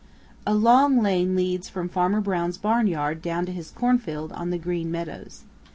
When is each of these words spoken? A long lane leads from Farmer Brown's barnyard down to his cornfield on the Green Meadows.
A 0.47 0.55
long 0.55 1.03
lane 1.03 1.35
leads 1.35 1.69
from 1.69 1.87
Farmer 1.87 2.21
Brown's 2.21 2.57
barnyard 2.57 3.21
down 3.21 3.45
to 3.45 3.51
his 3.51 3.69
cornfield 3.69 4.31
on 4.31 4.49
the 4.49 4.57
Green 4.57 4.89
Meadows. 4.89 5.43